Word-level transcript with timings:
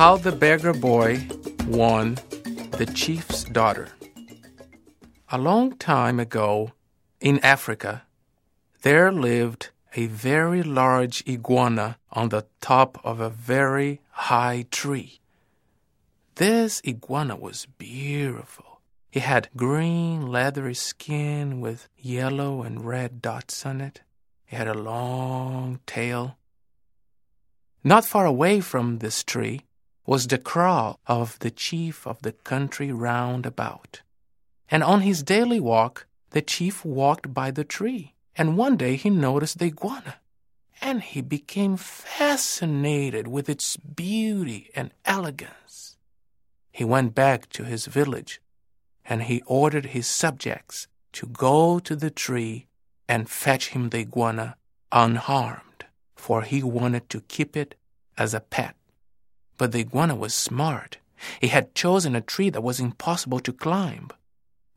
How 0.00 0.16
the 0.16 0.32
Beggar 0.32 0.72
Boy 0.72 1.28
Won 1.66 2.14
the 2.78 2.90
Chief's 2.94 3.44
Daughter. 3.44 3.90
A 5.30 5.36
long 5.36 5.76
time 5.76 6.18
ago, 6.18 6.72
in 7.20 7.38
Africa, 7.40 8.04
there 8.80 9.12
lived 9.12 9.68
a 9.94 10.06
very 10.06 10.62
large 10.62 11.22
iguana 11.28 11.98
on 12.12 12.30
the 12.30 12.46
top 12.62 12.98
of 13.04 13.20
a 13.20 13.28
very 13.28 14.00
high 14.08 14.64
tree. 14.70 15.20
This 16.36 16.80
iguana 16.82 17.36
was 17.36 17.66
beautiful. 17.76 18.80
It 19.12 19.20
had 19.20 19.50
green, 19.54 20.28
leathery 20.28 20.72
skin 20.72 21.60
with 21.60 21.90
yellow 21.98 22.62
and 22.62 22.86
red 22.86 23.20
dots 23.20 23.66
on 23.66 23.82
it. 23.82 24.00
It 24.48 24.56
had 24.56 24.66
a 24.66 24.72
long 24.72 25.80
tail. 25.84 26.38
Not 27.84 28.06
far 28.06 28.24
away 28.24 28.60
from 28.60 29.00
this 29.00 29.22
tree 29.22 29.66
was 30.06 30.26
the 30.26 30.38
kraal 30.38 30.98
of 31.06 31.38
the 31.40 31.50
chief 31.50 32.06
of 32.06 32.22
the 32.22 32.32
country 32.32 32.90
round 32.92 33.46
about. 33.46 34.02
And 34.70 34.82
on 34.82 35.00
his 35.02 35.22
daily 35.22 35.60
walk, 35.60 36.06
the 36.30 36.42
chief 36.42 36.84
walked 36.84 37.34
by 37.34 37.50
the 37.50 37.64
tree. 37.64 38.14
And 38.36 38.56
one 38.56 38.76
day 38.76 38.96
he 38.96 39.10
noticed 39.10 39.58
the 39.58 39.66
iguana. 39.66 40.16
And 40.80 41.02
he 41.02 41.20
became 41.20 41.76
fascinated 41.76 43.28
with 43.28 43.48
its 43.48 43.76
beauty 43.76 44.70
and 44.74 44.92
elegance. 45.04 45.96
He 46.72 46.84
went 46.84 47.14
back 47.14 47.48
to 47.50 47.64
his 47.64 47.86
village 47.86 48.40
and 49.04 49.24
he 49.24 49.42
ordered 49.46 49.86
his 49.86 50.06
subjects 50.06 50.86
to 51.12 51.26
go 51.26 51.80
to 51.80 51.96
the 51.96 52.10
tree 52.10 52.66
and 53.08 53.28
fetch 53.28 53.70
him 53.70 53.88
the 53.88 53.98
iguana 53.98 54.56
unharmed, 54.92 55.84
for 56.14 56.42
he 56.42 56.62
wanted 56.62 57.08
to 57.10 57.20
keep 57.22 57.56
it 57.56 57.74
as 58.16 58.32
a 58.32 58.40
pet. 58.40 58.76
But 59.60 59.72
the 59.72 59.80
iguana 59.80 60.14
was 60.14 60.32
smart. 60.32 60.96
He 61.38 61.48
had 61.48 61.74
chosen 61.74 62.16
a 62.16 62.22
tree 62.22 62.48
that 62.48 62.62
was 62.62 62.80
impossible 62.80 63.40
to 63.40 63.52
climb, 63.52 64.08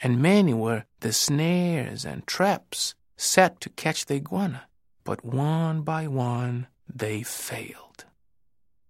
and 0.00 0.22
many 0.22 0.54
were 0.54 0.84
the 1.00 1.12
snares 1.12 2.04
and 2.04 2.24
traps 2.28 2.94
set 3.16 3.60
to 3.62 3.70
catch 3.70 4.06
the 4.06 4.14
iguana. 4.14 4.68
But 5.02 5.24
one 5.24 5.82
by 5.82 6.06
one 6.06 6.68
they 6.88 7.24
failed. 7.24 8.04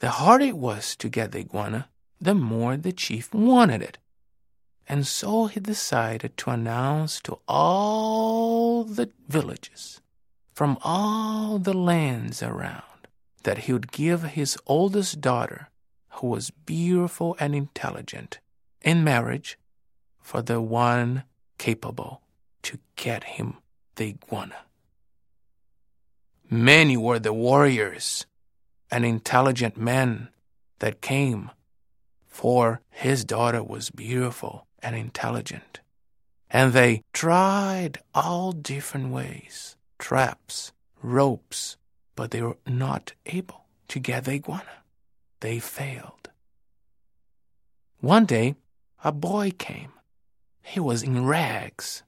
The 0.00 0.10
harder 0.10 0.44
it 0.44 0.58
was 0.58 0.94
to 0.96 1.08
get 1.08 1.32
the 1.32 1.38
iguana, 1.38 1.88
the 2.20 2.34
more 2.34 2.76
the 2.76 2.92
chief 2.92 3.32
wanted 3.32 3.80
it. 3.80 3.96
And 4.86 5.06
so 5.06 5.46
he 5.46 5.60
decided 5.60 6.36
to 6.36 6.50
announce 6.50 7.22
to 7.22 7.38
all 7.48 8.84
the 8.84 9.08
villages 9.28 10.02
from 10.52 10.76
all 10.82 11.58
the 11.58 11.72
lands 11.72 12.42
around 12.42 12.89
that 13.42 13.58
he 13.58 13.72
would 13.72 13.92
give 13.92 14.22
his 14.22 14.56
oldest 14.66 15.20
daughter, 15.20 15.68
who 16.14 16.28
was 16.28 16.50
beautiful 16.50 17.36
and 17.40 17.54
intelligent, 17.54 18.38
in 18.82 19.04
marriage 19.04 19.58
for 20.20 20.42
the 20.42 20.60
one 20.60 21.24
capable 21.58 22.22
to 22.62 22.78
get 22.96 23.24
him 23.24 23.56
the 23.96 24.08
iguana. 24.08 24.56
Many 26.48 26.96
were 26.96 27.18
the 27.18 27.32
warriors 27.32 28.26
and 28.90 29.04
intelligent 29.04 29.76
men 29.76 30.28
that 30.80 31.00
came, 31.00 31.50
for 32.26 32.80
his 32.90 33.24
daughter 33.24 33.62
was 33.62 33.90
beautiful 33.90 34.66
and 34.82 34.96
intelligent. 34.96 35.80
And 36.50 36.72
they 36.72 37.02
tried 37.12 37.98
all 38.14 38.52
different 38.52 39.10
ways 39.10 39.76
traps, 39.98 40.72
ropes, 41.02 41.76
but 42.20 42.32
they 42.32 42.42
were 42.42 42.58
not 42.66 43.14
able 43.24 43.64
to 43.88 43.98
get 43.98 44.24
the 44.24 44.32
iguana. 44.32 44.84
They 45.40 45.58
failed. 45.58 46.28
One 48.00 48.26
day, 48.26 48.56
a 49.02 49.10
boy 49.10 49.52
came. 49.56 49.92
He 50.60 50.80
was 50.80 51.02
in 51.02 51.24
rags. 51.24 52.02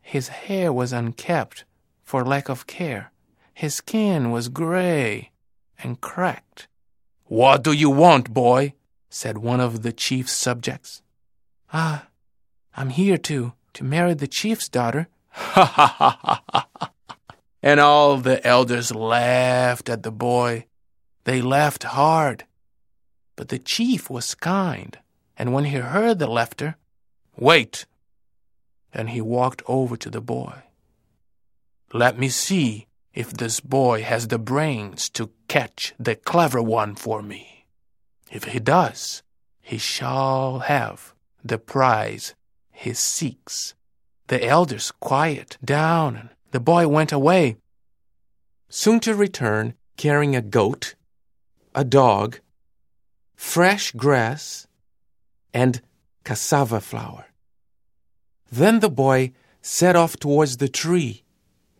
His 0.00 0.28
hair 0.28 0.72
was 0.72 0.92
unkempt 0.92 1.64
for 2.04 2.24
lack 2.24 2.48
of 2.48 2.68
care. 2.68 3.10
His 3.52 3.74
skin 3.74 4.30
was 4.30 4.48
gray 4.48 5.32
and 5.82 6.00
cracked. 6.00 6.68
What 7.24 7.64
do 7.64 7.72
you 7.72 7.90
want, 7.90 8.32
boy? 8.32 8.74
said 9.10 9.38
one 9.38 9.58
of 9.58 9.82
the 9.82 9.92
chief's 9.92 10.34
subjects. 10.34 11.02
Ah, 11.72 12.06
I'm 12.76 12.90
here 12.90 13.18
to 13.18 13.54
to 13.72 13.82
marry 13.82 14.14
the 14.14 14.28
chief's 14.28 14.68
daughter. 14.68 15.08
Ha 15.30 15.64
ha 15.64 15.86
ha 15.98 16.18
ha 16.22 16.42
ha. 16.78 16.92
And 17.68 17.80
all 17.80 18.16
the 18.16 18.40
elders 18.46 18.94
laughed 18.94 19.90
at 19.90 20.02
the 20.02 20.10
boy. 20.10 20.64
They 21.24 21.42
laughed 21.42 21.82
hard. 21.82 22.46
But 23.36 23.50
the 23.50 23.58
chief 23.58 24.08
was 24.08 24.34
kind, 24.34 24.98
and 25.36 25.52
when 25.52 25.64
he 25.64 25.76
heard 25.76 26.18
the 26.18 26.28
laughter, 26.28 26.76
wait. 27.36 27.84
And 28.94 29.10
he 29.10 29.20
walked 29.20 29.60
over 29.66 29.98
to 29.98 30.08
the 30.08 30.22
boy. 30.22 30.62
Let 31.92 32.18
me 32.18 32.30
see 32.30 32.86
if 33.12 33.34
this 33.34 33.60
boy 33.60 34.02
has 34.02 34.28
the 34.28 34.38
brains 34.38 35.10
to 35.10 35.30
catch 35.46 35.92
the 35.98 36.16
clever 36.16 36.62
one 36.62 36.94
for 36.94 37.20
me. 37.20 37.66
If 38.32 38.44
he 38.44 38.60
does, 38.60 39.22
he 39.60 39.76
shall 39.76 40.60
have 40.60 41.12
the 41.44 41.58
prize 41.58 42.34
he 42.72 42.94
seeks. 42.94 43.74
The 44.28 44.42
elders 44.42 44.90
quiet 44.90 45.58
down, 45.62 46.30
the 46.50 46.60
boy 46.60 46.88
went 46.88 47.12
away, 47.12 47.56
soon 48.68 49.00
to 49.00 49.14
return 49.14 49.74
carrying 49.96 50.34
a 50.34 50.42
goat, 50.42 50.94
a 51.74 51.84
dog, 51.84 52.38
fresh 53.34 53.92
grass, 53.92 54.66
and 55.52 55.82
cassava 56.24 56.80
flour. 56.80 57.26
Then 58.50 58.80
the 58.80 58.90
boy 58.90 59.32
set 59.60 59.96
off 59.96 60.16
towards 60.16 60.56
the 60.56 60.68
tree, 60.68 61.22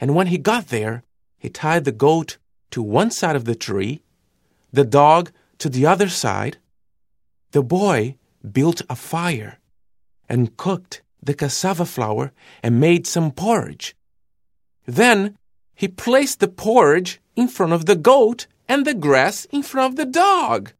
and 0.00 0.14
when 0.14 0.28
he 0.28 0.38
got 0.38 0.68
there, 0.68 1.02
he 1.38 1.48
tied 1.48 1.84
the 1.84 1.92
goat 1.92 2.38
to 2.70 2.82
one 2.82 3.10
side 3.10 3.36
of 3.36 3.44
the 3.44 3.54
tree, 3.54 4.02
the 4.72 4.84
dog 4.84 5.32
to 5.58 5.68
the 5.68 5.86
other 5.86 6.08
side. 6.08 6.58
The 7.50 7.62
boy 7.62 8.16
built 8.50 8.82
a 8.88 8.96
fire 8.96 9.58
and 10.28 10.56
cooked 10.56 11.02
the 11.22 11.34
cassava 11.34 11.84
flour 11.84 12.32
and 12.62 12.80
made 12.80 13.06
some 13.06 13.30
porridge. 13.30 13.94
Then 14.86 15.36
he 15.74 15.88
placed 15.88 16.40
the 16.40 16.48
porridge 16.48 17.20
in 17.36 17.48
front 17.48 17.72
of 17.72 17.86
the 17.86 17.96
goat 17.96 18.46
and 18.68 18.86
the 18.86 18.94
grass 18.94 19.44
in 19.46 19.62
front 19.62 19.92
of 19.92 19.96
the 19.96 20.06
dog. 20.06 20.72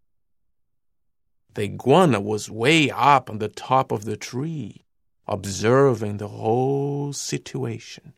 The 1.55 1.65
iguana 1.65 2.21
was 2.21 2.51
way 2.51 2.91
up 2.91 3.29
on 3.29 3.39
the 3.39 3.49
top 3.49 3.93
of 3.93 4.05
the 4.05 4.17
tree, 4.17 4.85
observing 5.27 6.17
the 6.17 6.29
whole 6.29 7.13
situation. 7.13 8.15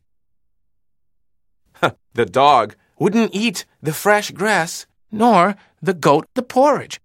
the 2.13 2.25
dog 2.25 2.75
wouldn't 2.97 3.35
eat 3.35 3.65
the 3.81 3.93
fresh 3.93 4.31
grass, 4.31 4.85
nor 5.11 5.55
the 5.81 5.93
goat 5.93 6.27
the 6.33 6.43
porridge. 6.43 7.01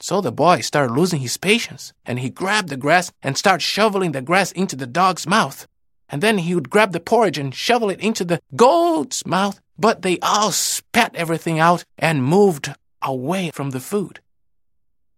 So 0.00 0.20
the 0.20 0.32
boy 0.32 0.60
started 0.60 0.94
losing 0.94 1.20
his 1.20 1.36
patience, 1.36 1.92
and 2.06 2.20
he 2.20 2.30
grabbed 2.30 2.68
the 2.68 2.76
grass 2.76 3.12
and 3.22 3.36
started 3.36 3.62
shoveling 3.62 4.12
the 4.12 4.22
grass 4.22 4.52
into 4.52 4.76
the 4.76 4.86
dog's 4.86 5.26
mouth. 5.26 5.66
And 6.10 6.22
then 6.22 6.38
he 6.38 6.54
would 6.54 6.70
grab 6.70 6.92
the 6.92 7.00
porridge 7.00 7.38
and 7.38 7.54
shovel 7.54 7.88
it 7.88 8.00
into 8.00 8.24
the 8.24 8.40
goat's 8.56 9.24
mouth, 9.24 9.60
but 9.78 10.02
they 10.02 10.18
all 10.20 10.50
spat 10.50 11.14
everything 11.14 11.60
out 11.60 11.84
and 11.96 12.24
moved 12.24 12.74
away 13.00 13.50
from 13.54 13.70
the 13.70 13.80
food. 13.80 14.20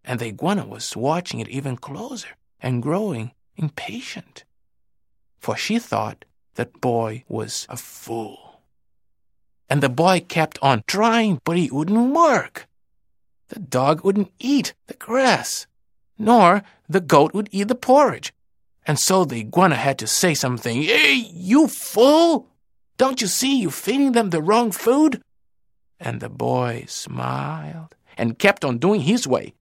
And 0.04 0.20
the 0.20 0.26
iguana 0.26 0.66
was 0.66 0.96
watching 0.96 1.40
it 1.40 1.48
even 1.48 1.76
closer 1.76 2.28
and 2.60 2.82
growing 2.82 3.32
impatient. 3.56 4.44
For 5.38 5.56
she 5.56 5.78
thought 5.78 6.24
that 6.54 6.80
boy 6.80 7.24
was 7.28 7.66
a 7.68 7.76
fool. 7.76 8.60
And 9.70 9.82
the 9.82 9.88
boy 9.88 10.20
kept 10.20 10.58
on 10.60 10.84
trying, 10.86 11.40
but 11.44 11.56
it 11.56 11.72
wouldn't 11.72 12.14
work. 12.14 12.68
The 13.48 13.60
dog 13.60 14.04
wouldn't 14.04 14.32
eat 14.38 14.74
the 14.86 14.94
grass, 14.94 15.66
nor 16.18 16.62
the 16.88 17.00
goat 17.00 17.32
would 17.32 17.48
eat 17.50 17.68
the 17.68 17.74
porridge. 17.74 18.32
And 18.86 18.98
so 18.98 19.24
the 19.24 19.40
iguana 19.40 19.76
had 19.76 19.98
to 19.98 20.06
say 20.06 20.34
something. 20.34 20.82
Hey, 20.82 21.14
you 21.32 21.68
fool! 21.68 22.48
Don't 22.98 23.20
you 23.20 23.26
see 23.26 23.60
you're 23.60 23.70
feeding 23.70 24.12
them 24.12 24.30
the 24.30 24.42
wrong 24.42 24.72
food? 24.72 25.22
And 26.00 26.20
the 26.20 26.28
boy 26.28 26.84
smiled 26.88 27.94
and 28.18 28.38
kept 28.38 28.64
on 28.64 28.78
doing 28.78 29.02
his 29.02 29.26
way. 29.26 29.54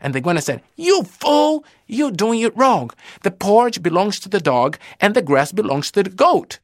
And 0.00 0.14
the 0.14 0.18
iguana 0.18 0.42
said, 0.42 0.62
You 0.76 1.04
fool! 1.04 1.64
You're 1.86 2.10
doing 2.10 2.40
it 2.40 2.56
wrong. 2.56 2.90
The 3.22 3.30
porridge 3.30 3.82
belongs 3.82 4.20
to 4.20 4.28
the 4.28 4.40
dog, 4.40 4.78
and 5.00 5.14
the 5.14 5.22
grass 5.22 5.52
belongs 5.52 5.90
to 5.92 6.02
the 6.02 6.10
goat. 6.10 6.58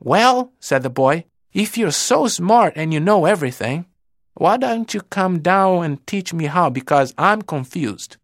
Well, 0.00 0.52
said 0.60 0.82
the 0.82 0.90
boy, 0.90 1.24
if 1.52 1.78
you're 1.78 1.92
so 1.92 2.26
smart 2.26 2.74
and 2.76 2.92
you 2.92 3.00
know 3.00 3.24
everything, 3.26 3.86
why 4.34 4.56
don't 4.56 4.92
you 4.92 5.00
come 5.00 5.38
down 5.38 5.84
and 5.84 6.06
teach 6.06 6.34
me 6.34 6.46
how? 6.46 6.68
Because 6.68 7.14
I'm 7.16 7.42
confused. 7.42 8.16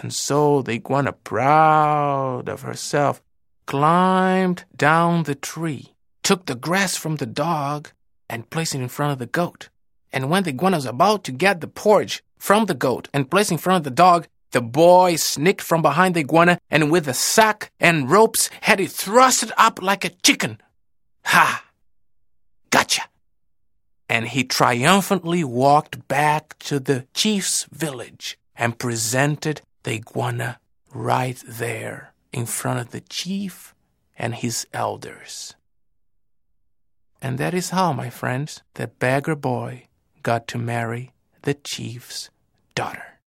And 0.00 0.12
so 0.12 0.62
the 0.62 0.72
iguana, 0.72 1.12
proud 1.12 2.48
of 2.48 2.62
herself, 2.62 3.22
climbed 3.66 4.64
down 4.74 5.24
the 5.24 5.34
tree, 5.34 5.94
took 6.22 6.46
the 6.46 6.54
grass 6.54 6.96
from 6.96 7.16
the 7.16 7.26
dog, 7.26 7.90
and 8.28 8.48
placed 8.48 8.74
it 8.74 8.80
in 8.80 8.88
front 8.88 9.12
of 9.12 9.18
the 9.18 9.26
goat. 9.26 9.68
And 10.12 10.30
when 10.30 10.44
the 10.44 10.50
iguana 10.50 10.78
was 10.78 10.86
about 10.86 11.24
to 11.24 11.32
get 11.32 11.60
the 11.60 11.68
porridge, 11.68 12.22
from 12.40 12.64
the 12.64 12.74
goat 12.74 13.08
and 13.12 13.30
placed 13.30 13.52
in 13.52 13.58
front 13.58 13.78
of 13.78 13.84
the 13.84 13.90
dog, 13.90 14.26
the 14.52 14.62
boy 14.62 15.14
sneaked 15.16 15.60
from 15.60 15.82
behind 15.82 16.16
the 16.16 16.20
iguana 16.20 16.58
and 16.70 16.90
with 16.90 17.06
a 17.06 17.14
sack 17.14 17.70
and 17.78 18.10
ropes 18.10 18.50
had 18.62 18.80
it 18.80 18.88
thrusted 18.88 19.52
up 19.56 19.80
like 19.80 20.04
a 20.04 20.08
chicken. 20.08 20.58
Ha! 21.26 21.64
Gotcha! 22.70 23.02
And 24.08 24.28
he 24.28 24.42
triumphantly 24.42 25.44
walked 25.44 26.08
back 26.08 26.58
to 26.60 26.80
the 26.80 27.06
chief's 27.14 27.64
village 27.70 28.38
and 28.56 28.78
presented 28.78 29.60
the 29.82 29.92
iguana 29.92 30.58
right 30.92 31.42
there 31.46 32.12
in 32.32 32.46
front 32.46 32.80
of 32.80 32.90
the 32.90 33.00
chief 33.00 33.74
and 34.18 34.34
his 34.34 34.66
elders. 34.72 35.54
And 37.22 37.38
that 37.38 37.54
is 37.54 37.70
how, 37.70 37.92
my 37.92 38.10
friends, 38.10 38.62
the 38.74 38.86
beggar 38.86 39.36
boy 39.36 39.86
got 40.22 40.46
to 40.48 40.58
marry 40.58 41.12
the 41.42 41.54
chief's 41.54 42.30
daughter. 42.74 43.19